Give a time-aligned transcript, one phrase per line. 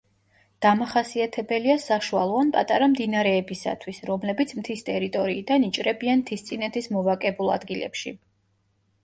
[0.65, 8.17] დამახასიათებელია საშუალო ან პატარა მდინარეებისათვის, რომლებიც მთის ტერიტორიიდან იჭრებიან მთისწინეთის მოვაკებულ ადგილებში.